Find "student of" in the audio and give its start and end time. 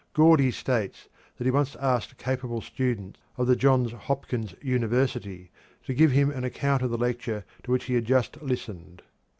2.59-3.45